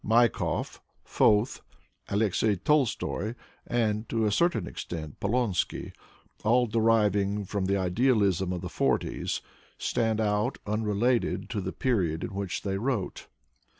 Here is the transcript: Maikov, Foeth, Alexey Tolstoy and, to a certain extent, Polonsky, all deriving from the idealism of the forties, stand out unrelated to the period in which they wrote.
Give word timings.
Maikov, 0.03 0.81
Foeth, 1.05 1.61
Alexey 2.09 2.57
Tolstoy 2.57 3.35
and, 3.67 4.09
to 4.09 4.25
a 4.25 4.31
certain 4.31 4.65
extent, 4.65 5.19
Polonsky, 5.19 5.93
all 6.43 6.65
deriving 6.65 7.45
from 7.45 7.65
the 7.65 7.77
idealism 7.77 8.51
of 8.51 8.61
the 8.61 8.67
forties, 8.67 9.41
stand 9.77 10.19
out 10.19 10.57
unrelated 10.65 11.51
to 11.51 11.61
the 11.61 11.71
period 11.71 12.23
in 12.23 12.33
which 12.33 12.63
they 12.63 12.79
wrote. 12.79 13.27